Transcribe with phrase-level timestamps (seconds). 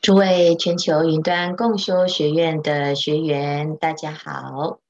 [0.00, 4.80] 诸位全球云端共修学院的学员，大家好。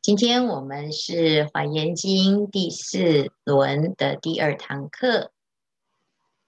[0.00, 5.32] 今天我们是《华严经》第四轮的第二堂课。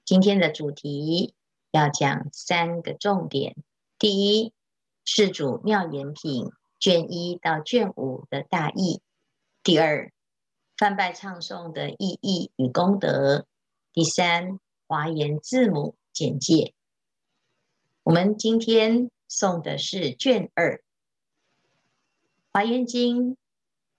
[0.07, 1.35] 今天的主题
[1.73, 3.55] 要讲三个重点：
[3.99, 4.55] 第一，
[5.05, 9.03] 世主妙严品卷一到卷五的大意；
[9.63, 10.11] 第二，
[10.79, 13.45] 翻拜唱诵的意义与功德；
[13.93, 14.59] 第三，
[14.89, 16.73] 华严字母简介。
[18.03, 20.77] 我们今天诵的是卷二
[22.51, 23.33] 《华严经》，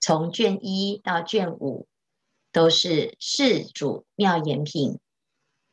[0.00, 1.86] 从卷一到卷五
[2.50, 4.98] 都是世主妙严品。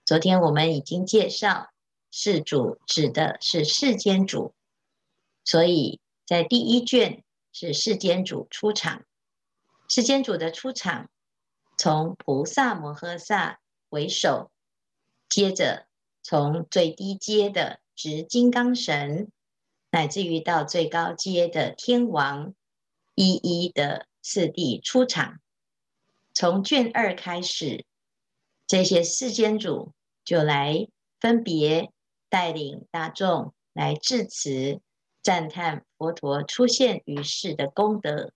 [0.05, 1.71] 昨天我们已经介绍，
[2.11, 4.53] 世主指的是世间主，
[5.43, 9.05] 所以在第一卷是世间主出场。
[9.87, 11.09] 世间主的出场，
[11.77, 14.51] 从菩萨摩诃萨为首，
[15.27, 15.87] 接着
[16.21, 17.79] 从最低阶的。
[17.99, 19.29] 执金刚神，
[19.91, 22.53] 乃至于到最高阶的天王，
[23.13, 25.41] 一一的次第出场。
[26.33, 27.83] 从卷二开始，
[28.65, 29.91] 这些世间主
[30.23, 30.87] 就来
[31.19, 31.91] 分别
[32.29, 34.79] 带领大众来致辞，
[35.21, 38.31] 赞叹佛陀出现于世的功德。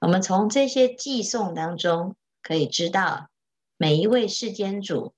[0.00, 3.28] 我们从这些偈颂当中可以知道，
[3.76, 5.14] 每一位世间主。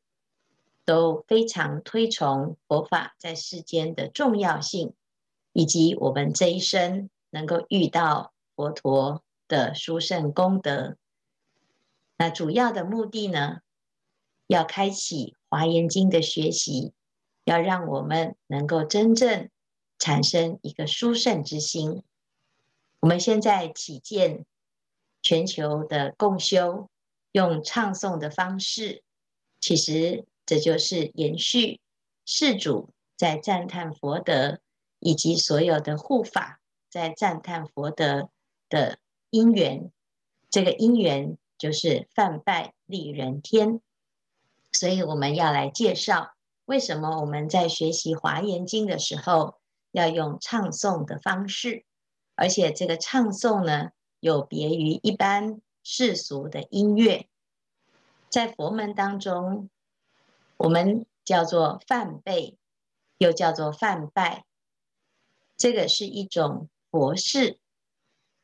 [0.85, 4.93] 都非常推崇佛法在世间的重要性，
[5.53, 10.97] 以及我们这一生能够遇到佛陀的殊胜功德。
[12.19, 13.61] 那主要的目的呢，
[14.47, 16.93] 要开启《华严经》的学习，
[17.45, 19.49] 要让我们能够真正
[19.99, 22.03] 产生一个殊胜之心。
[23.01, 24.45] 我们现在起见
[25.23, 26.91] 全球的共修，
[27.33, 29.03] 用唱诵的方式，
[29.59, 30.27] 其实。
[30.47, 31.81] 这就是延续
[32.27, 34.61] 释主在赞叹佛德，
[34.99, 38.29] 以及所有的护法在赞叹佛德
[38.69, 38.99] 的
[39.31, 39.91] 因缘。
[40.51, 43.81] 这个因缘就是泛拜利人天。
[44.73, 46.35] 所以我们要来介绍，
[46.67, 49.59] 为什么我们在学习华严经的时候
[49.93, 51.85] 要用唱诵的方式，
[52.35, 53.91] 而且这个唱诵呢，
[54.21, 57.29] 有别于一般世俗的音乐，
[58.29, 59.71] 在佛门当中。
[60.65, 62.57] 我们叫做梵呗，
[63.19, 64.47] 又叫做梵拜，
[65.59, 67.59] 这个是一种佛事，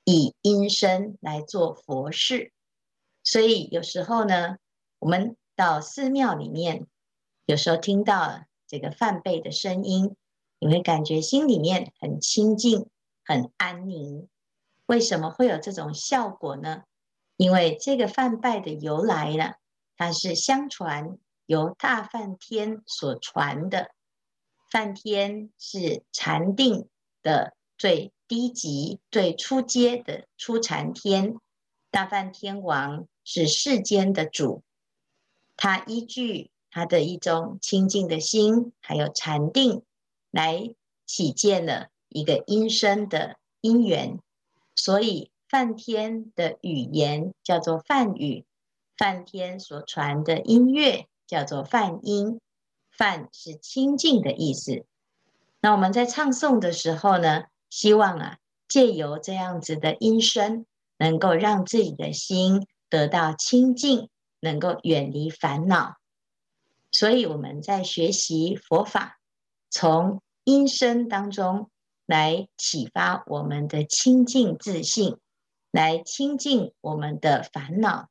[0.04, 2.53] 以音声来做佛事。
[3.25, 4.58] 所以有时候呢，
[4.98, 6.86] 我们到寺庙里面，
[7.47, 10.14] 有时候听到这个梵呗的声音，
[10.58, 12.87] 你会感觉心里面很清净、
[13.25, 14.28] 很安宁。
[14.84, 16.82] 为什么会有这种效果呢？
[17.38, 19.54] 因为这个梵呗的由来呢，
[19.97, 21.16] 它是相传。
[21.50, 23.91] 由大梵天所传的，
[24.71, 26.87] 梵天是禅定
[27.25, 31.34] 的最低级、最初阶的初禅天。
[31.91, 34.62] 大梵天王是世间的主，
[35.56, 39.82] 他依据他的一种清净的心，还有禅定，
[40.31, 40.72] 来
[41.05, 44.21] 起见了一个音声的因缘。
[44.77, 48.44] 所以梵天的语言叫做梵语，
[48.97, 51.09] 梵天所传的音乐。
[51.31, 52.41] 叫做梵音，
[52.91, 54.85] 梵是清净的意思。
[55.61, 60.67] 那我们在唱诵的时候呢，希望啊，借由这样子的音声，
[60.99, 64.09] 能够让自己的心得到清净，
[64.41, 65.99] 能够远离烦恼。
[66.91, 69.21] 所以我们在学习佛法，
[69.71, 71.71] 从音声当中
[72.07, 75.17] 来启发我们的清净自信，
[75.71, 78.09] 来清净我们的烦恼，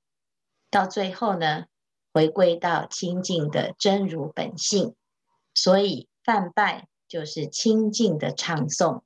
[0.72, 1.66] 到最后呢，
[2.14, 4.96] 回归到清净的真如本性，
[5.54, 9.02] 所以梵拜就是清净的唱诵，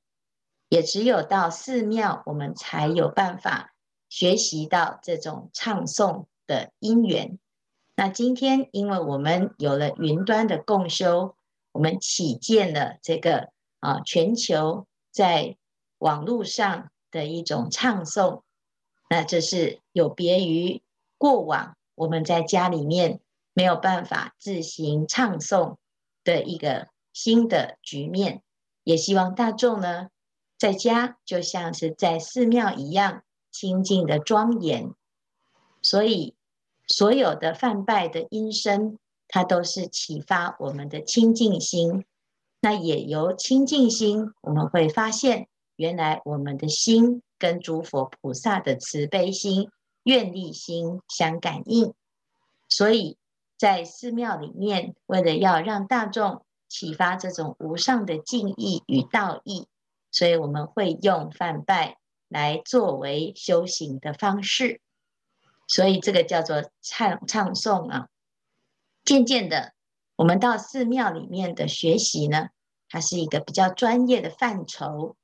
[0.70, 3.74] 也只有到寺庙，我们才有办法
[4.10, 7.40] 学习到这种唱诵的因缘。
[7.96, 11.36] 那今天，因为我们有了云端的共修，
[11.72, 13.50] 我们起见了这个
[13.80, 15.58] 啊，全球在
[16.00, 18.42] 网络上的一种唱诵，
[19.10, 20.82] 那这是有别于
[21.18, 21.76] 过往。
[21.96, 23.20] 我们在家里面
[23.54, 25.78] 没有办法自行唱诵
[26.24, 28.42] 的一个新的局面，
[28.84, 30.10] 也希望大众呢，
[30.58, 34.94] 在家就像是在寺庙一样清净的庄严。
[35.82, 36.36] 所以，
[36.88, 38.98] 所有的梵拜的音声，
[39.28, 42.06] 它都是启发我们的清净心。
[42.62, 49.70] 那也由清净心，我们会发现，原来我们的心跟诸佛菩萨的慈悲心。
[50.04, 51.94] 愿力心相感应，
[52.70, 53.18] 所以
[53.58, 59.68] 在寺庙里面，为了要让大众启发这种无上的敬意与道义，
[60.12, 61.98] 所以我们会用梵拜
[62.28, 64.82] 来作为修行的方式。
[65.68, 68.10] 所以这个叫做唱唱诵啊。
[69.06, 69.74] 渐渐的，
[70.16, 72.50] 我们到寺庙里面的学习呢，
[72.90, 75.16] 它是一个比较专业的范畴。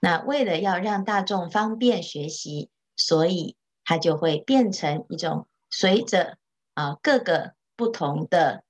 [0.00, 6.38] 那为了要让大众方便学习，所以它就会变成一种随着
[6.74, 8.64] 啊各个不同的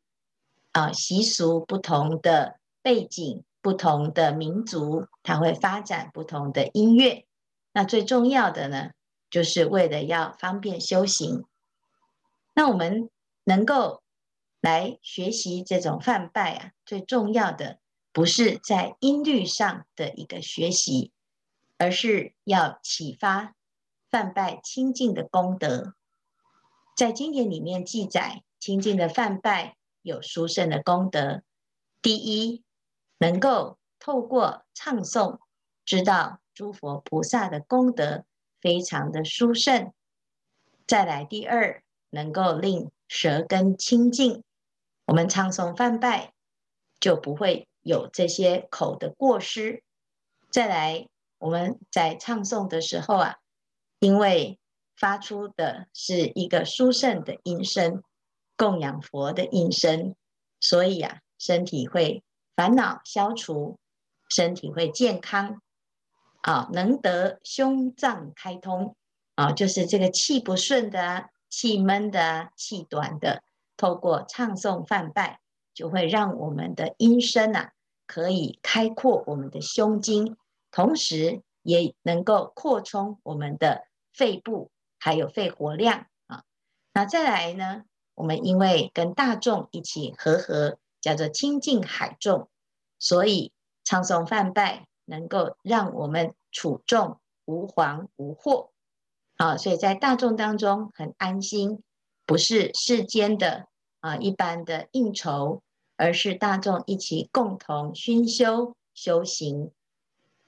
[0.72, 7.25] 啊习俗、不同的背景、不同的民族，它会发展不同的音乐。
[7.72, 8.90] 那最重要的呢，
[9.31, 11.44] 就是为了要方便修行。
[12.55, 13.10] 那我们
[13.44, 14.02] 能够
[14.60, 17.78] 来学习这种梵呗啊，最重要的
[18.12, 21.10] 不是在音律上的一个学习。
[21.76, 23.56] 而是要启发
[24.14, 25.93] 泛拜清净的功德，
[26.96, 31.43] 在经典里面记载，清净的泛拜有殊胜的功德。
[32.00, 32.62] 第一，
[33.19, 35.40] 能够透过唱诵，
[35.84, 38.25] 知道诸佛菩萨的功德
[38.61, 39.93] 非常的殊胜。
[40.87, 44.44] 再来，第二，能够令舌根清净。
[45.06, 46.32] 我们唱诵泛拜，
[47.00, 49.82] 就不会有这些口的过失。
[50.52, 51.08] 再来。
[51.38, 53.37] 我们在唱诵的时候啊，
[54.05, 54.59] 因为
[54.95, 58.03] 发出的是一个殊胜的音声，
[58.55, 60.15] 供养佛的音声，
[60.61, 62.23] 所以啊，身体会
[62.55, 63.79] 烦恼消除，
[64.29, 65.62] 身体会健康，
[66.43, 68.95] 啊，能得胸脏开通，
[69.37, 73.43] 啊，就是这个气不顺的，气闷的，气短的，
[73.79, 75.41] 透过唱诵梵呗，
[75.73, 77.73] 就会让我们的音声啊，
[78.06, 80.37] 可以开阔我们的胸襟。
[80.71, 86.44] 同时也能够扩充我们的肺部，还有肺活量啊。
[86.94, 87.82] 那再来呢？
[88.14, 92.49] 我们因为跟大众一起和合，叫做亲近海众，
[93.00, 93.52] 所以
[93.82, 98.70] 唱诵梵拜能够让我们处众无惶无惑
[99.37, 99.56] 啊。
[99.56, 101.82] 所以在大众当中很安心，
[102.25, 103.67] 不是世间的
[103.99, 105.60] 啊一般的应酬，
[105.96, 109.72] 而是大众一起共同熏修修行。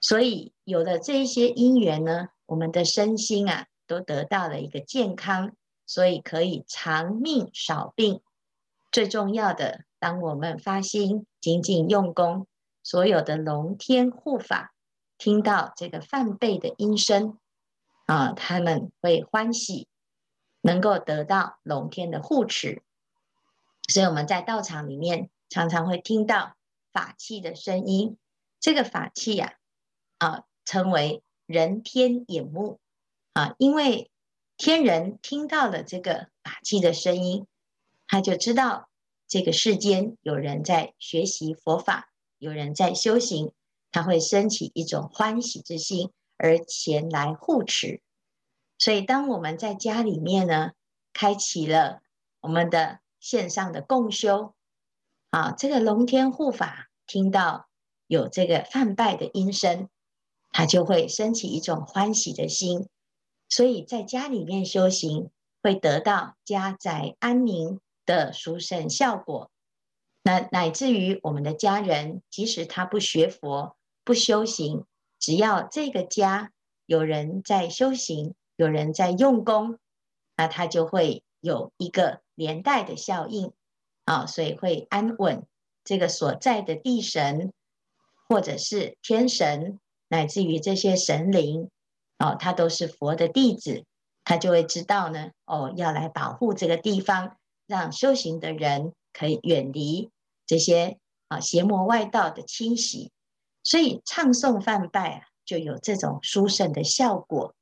[0.00, 5.54] 所以有了这一些因缘呢，我们的身心啊都得到了一个健康，
[5.84, 8.22] 所以可以长命少病。
[8.90, 12.46] 最重要的，当我们发心仅仅用功，
[12.82, 14.72] 所有的龙天护法
[15.18, 17.38] 听到这个梵呗的音声
[18.06, 19.88] 啊，他们会欢喜，
[20.60, 22.82] 能够得到龙天的护持。
[23.88, 26.54] 所以我们在道场里面常常会听到
[26.92, 28.16] 法器的声音，
[28.60, 29.54] 这个法器呀、
[30.18, 30.28] 啊。
[30.28, 32.80] 啊，称为人天眼目
[33.32, 34.10] 啊，因为
[34.56, 37.46] 天人听到了这个法器的声音，
[38.08, 38.88] 他就知道
[39.28, 43.52] 这个世间有人在学习佛法，有人在修行，
[43.92, 48.02] 他会升起一种欢喜之心而前来护持。
[48.78, 50.72] 所以，当我们在家里面呢，
[51.12, 52.02] 开启了
[52.40, 54.54] 我们的线上的共修
[55.30, 57.68] 啊，这个龙天护法听到
[58.06, 59.88] 有这个梵呗的音声。
[60.56, 62.88] 他就会升起一种欢喜的心，
[63.46, 65.28] 所以在家里面修行
[65.62, 69.50] 会得到家宅安宁的殊胜效果。
[70.22, 74.86] 那乃至于我们的家人，即使他不学佛、不修行，
[75.18, 76.52] 只要这个家
[76.86, 79.78] 有人在修行、有人在用功，
[80.38, 83.52] 那他就会有一个连带的效应
[84.06, 85.46] 啊，所以会安稳
[85.84, 87.52] 这个所在的地神
[88.26, 89.78] 或者是天神。
[90.08, 91.70] 乃至于这些神灵，
[92.18, 93.84] 哦，他都是佛的弟子，
[94.24, 97.36] 他就会知道呢，哦，要来保护这个地方，
[97.66, 100.10] 让修行的人可以远离
[100.46, 100.98] 这些
[101.28, 103.10] 啊邪魔外道的侵袭。
[103.62, 107.54] 所以唱诵梵呗啊，就有这种殊胜的效果。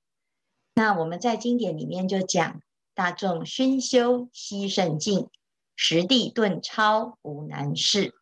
[0.74, 2.60] 那我们在经典里面就讲，
[2.94, 5.28] 大众熏修悉甚净，
[5.76, 8.14] 实地顿超无难事。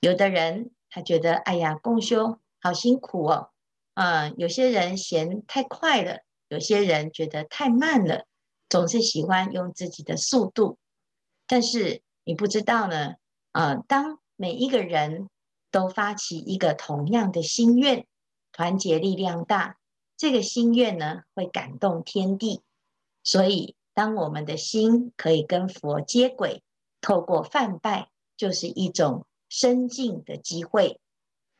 [0.00, 2.39] 有的人他觉得，哎呀，共修。
[2.60, 3.50] 好辛苦哦，
[3.94, 8.26] 嗯，有些人嫌太快了，有些人觉得太慢了，
[8.68, 10.78] 总是喜欢用自己的速度。
[11.46, 13.14] 但是你不知道呢，
[13.52, 15.28] 嗯，当每一个人
[15.70, 18.06] 都发起一个同样的心愿，
[18.52, 19.78] 团结力量大，
[20.16, 22.62] 这个心愿呢会感动天地。
[23.22, 26.62] 所以，当我们的心可以跟佛接轨，
[27.00, 31.00] 透过梵拜，就是一种深进的机会。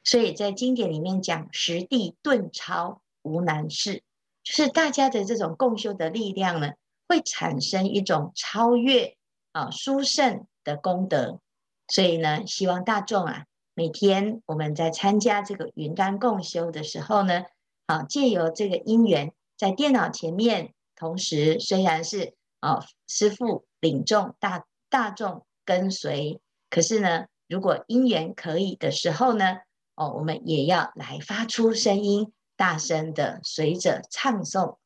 [0.03, 4.03] 所以在经典里面讲，实地顿超无难事，
[4.43, 6.73] 就是大家的这种共修的力量呢，
[7.07, 9.17] 会产生一种超越
[9.53, 11.41] 啊殊胜的功德。
[11.89, 17.45] 所以呢，希望大众啊，每天我们在参加这个云端共修的时候呢，
[17.87, 26.41] 啊，借由这个因缘，在电脑前面，同时虽然是啊师父领众大大众跟随，
[26.71, 29.59] 可是呢，如果因缘可以的时候呢，
[30.01, 34.79] 哦，我们也要来发出声音，大声的随着唱诵。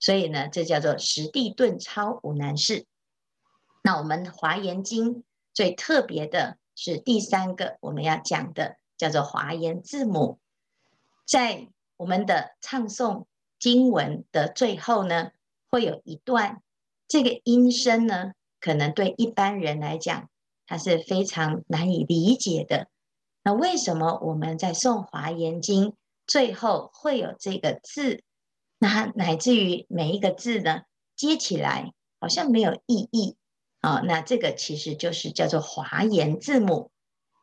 [0.00, 2.86] 所以呢，这叫做实地顿超无难事。
[3.84, 10.38] 那我们华严经最特别的是第三个我们要讲的，叫做华严字母。
[11.26, 13.26] 在我们的唱诵
[13.58, 15.32] 经文的最后呢，
[15.68, 16.62] 会有一段
[17.06, 20.30] 这个音声呢，可能对一般人来讲，
[20.66, 22.88] 它是非常难以理解的。
[23.44, 25.94] 那为什么我们在诵华严经
[26.26, 28.22] 最后会有这个字？
[28.78, 30.82] 那乃至于每一个字呢，
[31.16, 33.36] 接起来好像没有意义
[33.80, 34.00] 啊。
[34.00, 36.90] 那这个其实就是叫做华严字母。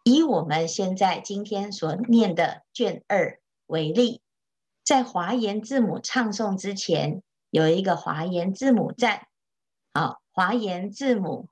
[0.05, 4.21] 以我们现在今天所念的卷二为例，
[4.83, 9.27] 在华严字母唱诵之前，有一个华严字母赞。
[9.93, 11.49] 好，华严字母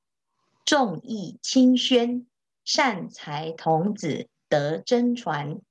[0.65, 2.25] 众义清宣，
[2.63, 5.61] 善财童子得真传，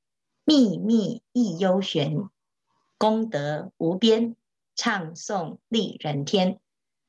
[0.45, 2.29] 秘密亦幽玄。
[2.99, 4.37] 功德无边，
[4.75, 6.61] 唱诵利人天。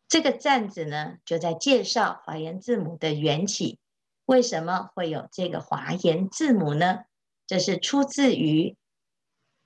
[0.08, 3.80] 这个赞子呢，就在介绍华严字母的缘起。
[4.26, 7.06] 为什么会有这个华严字母呢？
[7.46, 8.76] 这是出自于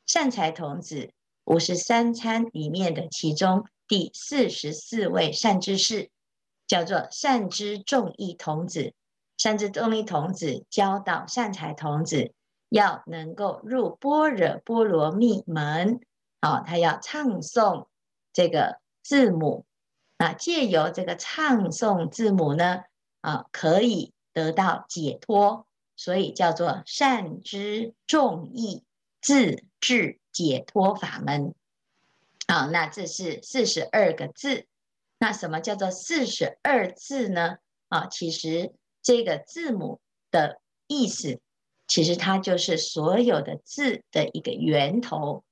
[0.06, 1.12] 善财童子
[1.46, 6.12] 五十三参里面的其中第四十四位善知识，
[6.68, 8.94] 叫做善知众义童子。
[9.42, 12.32] 善知众义童子教导善财童子，
[12.70, 16.00] 要能够入般若波罗蜜门。
[16.42, 17.88] 好，他要唱诵
[18.34, 19.66] 这个字母，
[20.18, 22.84] 啊，借由这个唱诵字母呢，
[23.22, 28.84] 啊，可以得到解脱，所以叫做善知众义
[29.22, 31.56] 自至解脱法门。
[32.48, 34.68] 好，那这是四十二个字。
[35.18, 37.58] 那什么叫做四十二字呢？
[37.90, 38.72] 啊，其实
[39.02, 41.40] 这个字母的意思，
[41.88, 45.44] 其实它就是所有的字的一个源头。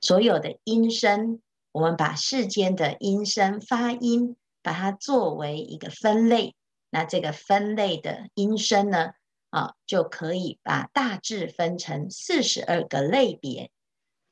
[0.00, 1.40] 所有的音声，
[1.72, 6.54] 我们把世间的音声发音，把它作为一个分类。
[6.90, 9.12] 那这个分类的音声呢，
[9.50, 13.70] 啊，就可以把大致分成四十二个类别。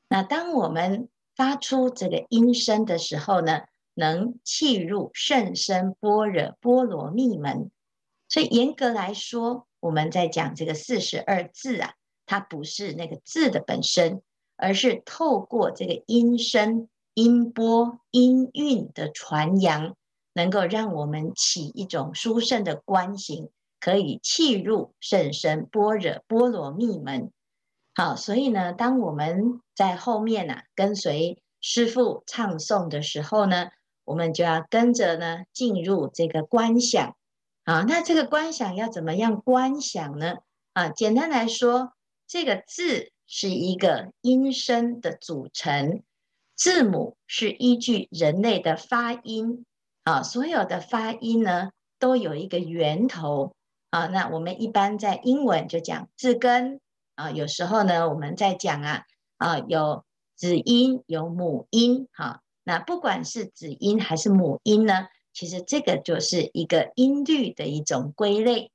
[0.07, 3.63] 那当我们发出这个音声的时候呢，
[3.95, 7.71] 能契入甚深般若波罗蜜门。
[8.29, 11.93] 所以严格来说，我们在讲这个四十二字啊，
[12.25, 14.21] 它不是那个字的本身。
[14.57, 19.97] 而是透过这个音声、音波、音韵的传扬，
[20.31, 23.49] 能够让我们起一种殊胜的观行，
[23.81, 27.33] 可以契入甚深般若波罗蜜门。
[27.95, 33.71] 好，所以呢，当我们在后面啊跟随师父唱诵的时候呢，
[34.05, 37.17] 我们就要跟着呢进入这个观想。
[37.65, 40.37] 啊，那这个观想要怎么样观想呢？
[40.73, 41.93] 啊，简单来说，
[42.25, 43.11] 这个字。
[43.27, 46.03] 是一个音声的组成，
[46.55, 49.65] 字母是依据人类的发音
[50.03, 53.55] 啊，所有的发音呢都有一个源头
[53.89, 54.05] 啊。
[54.05, 56.79] 那我们一般在英文就讲字根
[57.15, 59.05] 啊，有时候呢我们在讲啊
[59.37, 60.05] 啊有
[60.35, 62.41] 子音有母音哈。
[62.63, 68.71] 那不管是子音还是母音呢，其实这个就是一个音律的一种归类。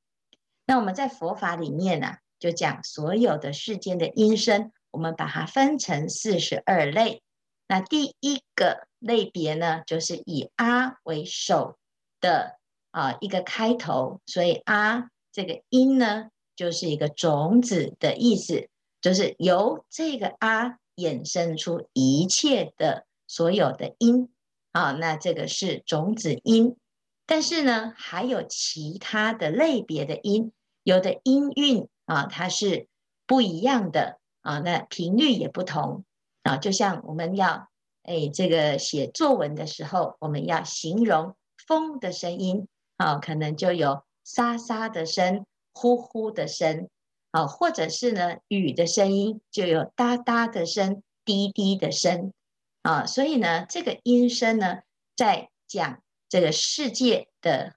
[0.67, 7.23] 那我们在佛法里面呢、就讲所有的世间的音声，我们把它分成四十二类。
[7.67, 11.79] 那第一个类别呢，就是以阿为首
[12.21, 12.59] 的
[12.91, 18.69] 啊一个开头，所以阿这个音呢，就是一个种子的意思，
[19.01, 24.29] 就是由这个阿衍生出一切的所有的音
[24.73, 24.93] 啊。
[24.93, 26.77] 那这个是种子音，
[27.27, 31.89] 但是呢，还有其他的类别的音，有的音韵。
[32.07, 32.89] 啊，它是
[33.25, 36.05] 不一样的啊，那频率也不同
[36.43, 36.57] 啊。
[36.57, 37.69] 就像我们要
[38.03, 41.37] 哎，这个写作文的时候，我们要形容
[41.69, 46.89] 风的声音啊，可能就有沙沙的声、呼呼的声
[47.31, 52.33] 啊，或者是呢雨的声音就有哒哒的声、滴滴的声
[52.83, 53.07] 啊。
[53.07, 54.81] 所以呢，这个音声呢，
[55.17, 57.75] 在讲这个世界的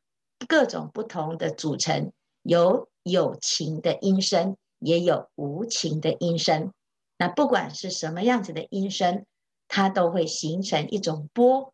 [0.48, 2.90] 各种不同的组成有。
[3.06, 6.72] 有情的音声，也有无情的音声。
[7.18, 9.26] 那不管是什么样子的音声，
[9.68, 11.74] 它都会形成一种波。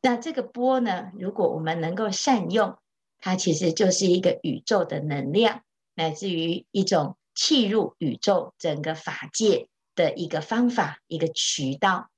[0.00, 2.78] 那这个波呢，如果我们能够善用，
[3.18, 5.60] 它其实就是一个宇宙的能量，
[5.96, 12.08] 乃至于一种契入宇宙整个法界的一个方法，一个渠道。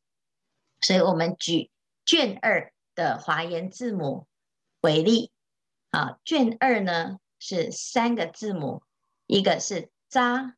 [0.82, 1.70] 所以我们举
[2.04, 4.26] 卷二的华严字母
[4.80, 5.30] 为例，
[5.90, 8.82] 啊，卷二呢是三个字母，
[9.28, 10.56] 一个是扎，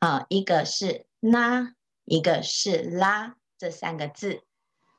[0.00, 4.42] 啊，一个是那，一个是拉，这三个字。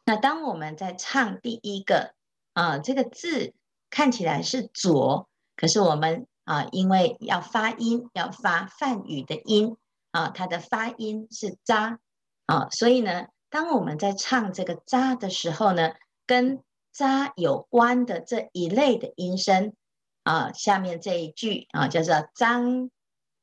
[0.05, 2.15] 那当我们在唱第一个，
[2.53, 3.53] 啊，这个字
[3.89, 5.27] 看起来是左，
[5.57, 9.75] 可是我们啊，因为要发音，要发梵语的音，
[10.11, 11.99] 啊，它的发音是扎，
[12.45, 13.27] 啊，所以呢。
[13.53, 15.93] 当我们在唱这个“扎”的时候呢，
[16.25, 19.75] 跟“扎”有关的这一类的音声
[20.23, 22.89] 啊，下面这一句啊叫做“张、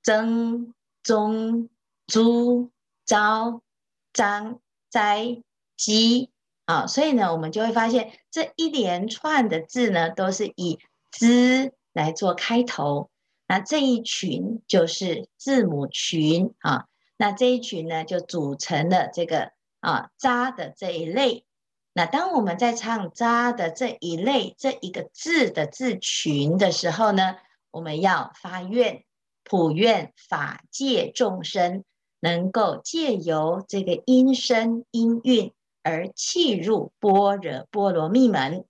[0.03, 0.75] 曾、
[1.05, 1.69] 中、
[2.09, 2.73] 朱、
[3.07, 3.63] 招、
[4.13, 4.59] 张、
[4.91, 5.45] 斋、
[5.77, 6.31] 鸡”
[6.67, 10.81] 啊，所以呢，我们就会发现这一连串的字呢，都是以
[11.13, 13.11] “之”来做开头。
[13.47, 16.87] 那这一群就是字母群啊，
[17.17, 19.53] 那这一群呢，就组成了这个。
[19.81, 21.45] 啊，扎的这一类，
[21.95, 27.37] 那当我们在唱扎的这一类这一个字的字群的时候呢，
[27.71, 29.05] 我们要发愿，
[29.43, 31.83] 普愿法界众生
[32.21, 38.67] 能够借由这个音声音韵而契入般若波罗蜜门。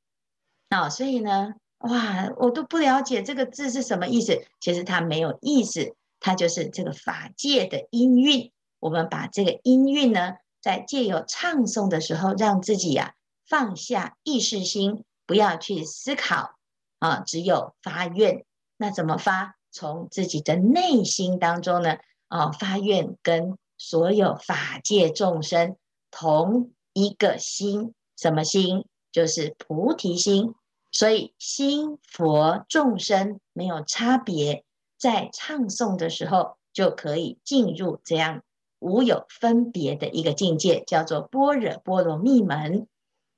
[0.68, 4.44] 啊，所以呢，哇，我都不了解这个字是什么意思。
[4.60, 8.52] 其实它没有意思，它就是这个法界的音韵。
[8.78, 10.36] 我们把这个音韵呢。
[10.60, 13.14] 在借由唱诵的时候，让自己呀、啊、
[13.46, 16.56] 放下意识心，不要去思考
[16.98, 18.44] 啊，只有发愿。
[18.76, 19.56] 那怎么发？
[19.72, 25.76] 从自己的内心当中呢，啊，发愿跟所有法界众生
[26.10, 28.84] 同一个心，什么心？
[29.12, 30.54] 就是菩提心。
[30.92, 34.64] 所以心佛众生没有差别，
[34.98, 38.42] 在唱诵的时候就可以进入这样。
[38.80, 42.88] 无有分别的一个境界，叫做般若波罗蜜门。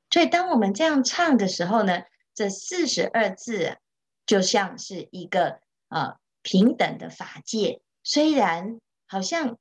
[0.09, 2.03] 所以，当我们这样唱的时候呢，
[2.35, 3.79] 这四十二字
[4.25, 7.81] 就像是一个啊平等的法界。
[8.05, 9.59] 虽然好像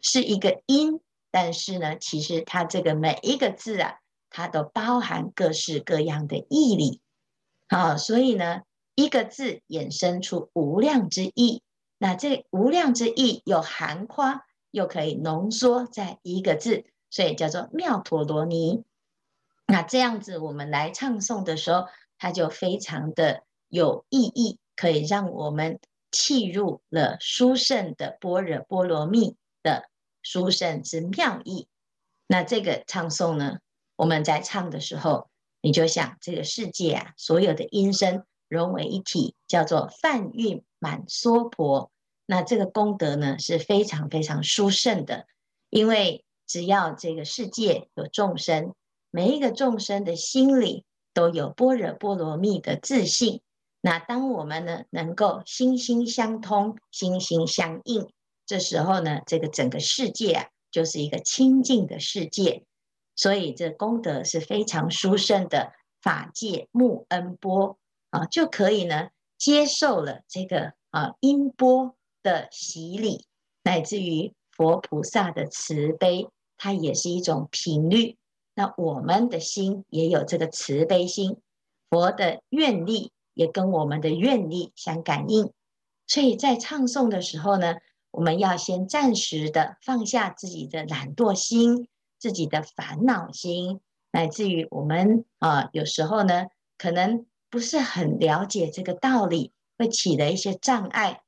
[0.00, 3.98] 是一个音，但是呢，其实它这个每一个字啊，
[4.30, 7.00] 它都包含各式各样的义理。
[7.68, 8.62] 好，所以呢，
[8.94, 11.62] 一个字衍生出无量之意。
[11.98, 14.40] 那这无量之意有含括。
[14.72, 18.82] 又可以浓缩在一个字，所以叫做妙陀罗尼。
[19.66, 21.86] 那这样子，我们来唱诵的时候，
[22.18, 25.78] 它就非常的有意义，可以让我们
[26.10, 29.88] 契入了殊胜的般若波罗蜜的
[30.22, 31.68] 殊胜之妙义。
[32.26, 33.58] 那这个唱诵呢，
[33.94, 35.28] 我们在唱的时候，
[35.60, 41.91] 你就想这个世界啊，所有的音声融为一体，叫做梵韵满娑婆。
[42.32, 45.26] 那这个功德呢，是非常非常殊胜的，
[45.68, 48.72] 因为只要这个世界有众生，
[49.10, 53.42] 每一个众生的心里都有般若波罗蜜的自性。
[53.82, 58.08] 那当我们呢，能够心心相通、心心相印，
[58.46, 62.64] 这时候呢，这个整个世界啊，就是一个清净的世界。
[63.14, 67.76] 所以这功德是非常殊胜的法界穆恩波
[68.08, 71.94] 啊，就可以呢接受了这个啊音波。
[72.22, 73.24] 的洗礼，
[73.62, 78.16] 乃至于佛菩萨的慈悲，它也是一种频率。
[78.54, 81.38] 那我们的心也有这个慈悲心，
[81.88, 85.50] 佛的愿力也跟我们的愿力相感应。
[86.06, 87.76] 所以在唱诵的时候呢，
[88.10, 93.80] 我们要先暂时的放下自己的懒惰心、自己的烦恼心，
[94.10, 101.22] 乃至于我们啊，有时候呢，可能不是很了解这个道理，会起了一些障碍。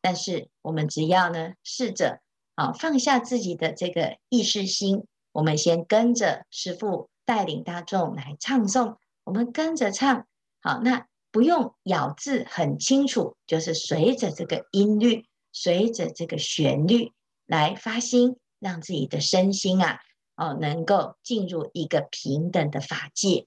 [0.00, 2.20] 但是我们只要呢，试着
[2.54, 10.26] 啊放下自己的这个意识心，我们先跟着师父带领大众来唱诵，我们跟着唱，
[10.60, 17.12] 好，那不用咬字很清楚，就是随着这个音律，随着这个旋律
[17.44, 19.98] 来发心，让自己的身心啊，
[20.36, 23.46] 哦，能够进入一个平等的法界。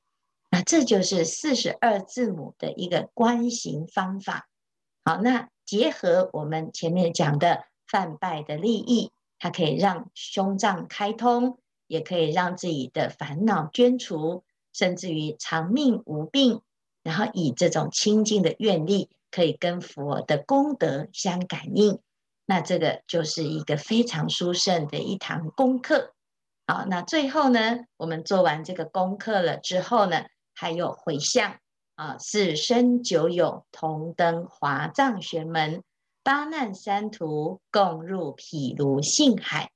[0.50, 4.50] 那这就是四十二字母的一个观行方法。
[5.06, 5.48] 好，那。
[5.72, 16.62] 结合我们前面讲的梵呗的利益，它可以让胸脏开通，也可以让自己的烦恼捐除，甚至于长命无病。
[17.04, 22.00] 然后以这种清净的愿力，可以跟佛的功德相感应。
[22.46, 26.14] 那这个就是一个非常殊胜的一堂功课。
[26.68, 31.56] 好，那最后呢，我们做完这个功课了之后呢，还有回向。
[32.02, 35.84] 啊，四生九有同登华藏玄门，
[36.24, 39.70] 八难三途共入毗卢性海。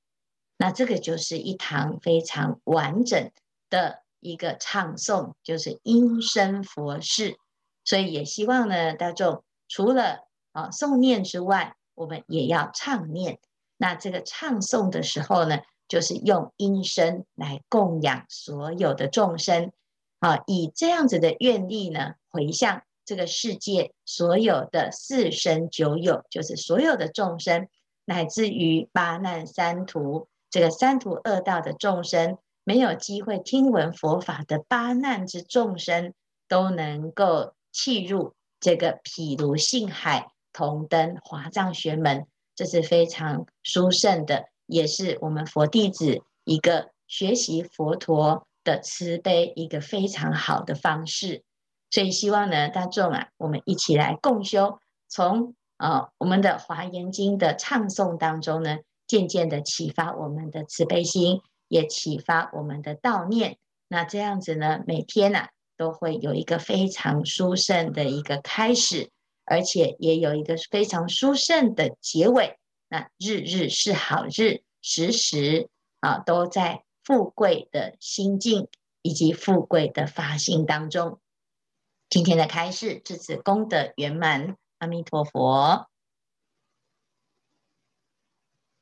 [0.56, 3.30] 那这个就是一堂非常完整
[3.70, 7.38] 的一个唱诵，就是音声佛事。
[7.84, 13.38] 所以也希望呢，大众除了啊诵念之外，我们也要唱念。
[13.76, 19.70] 那这个唱诵的时候呢，就是用音声来供养所有的众生，
[20.18, 27.68] 啊，以这样子的愿力呢，回向这个世界所有的四生九有，就是所有的众生，
[28.04, 36.14] 乃至于八难三途，这个三途恶道的众生，没有机会听闻佛法的八难之众生，
[36.48, 44.46] 都能够契入这个毗卢性海，同登华藏学门，这是非常殊胜的。
[44.66, 51.44] 也是我们佛弟子一个学习佛陀的慈悲一个非常好的方式，
[51.90, 63.58] 所以希望呢，大众啊，我们一起来共修，从呃我们的华严经的唱诵当中呢，渐渐的启发我们的慈悲心，也启发我们的道念。
[63.88, 69.10] 那这样子呢，每天呢、啊、都会有一个非常殊胜的一个开始，
[69.44, 72.58] 而且也有一个非常殊胜的结尾。
[72.88, 75.68] 那日日是好日，时时
[76.00, 78.66] 啊都在富贵的心境
[79.00, 81.20] 以及富贵的发心当中。
[82.10, 85.86] 今天的开示至此功德圆满，阿弥陀佛。